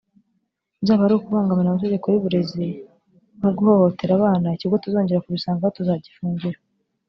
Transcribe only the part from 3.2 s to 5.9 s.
ni uguhohotera abana ikigo tuzongera kubisangaho